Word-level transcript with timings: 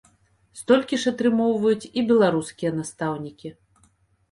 Столькі 0.61 0.99
ж 1.03 1.13
атрымоўваюць 1.15 1.89
і 1.97 2.05
беларускія 2.13 2.73
настаўнікі. 2.81 3.55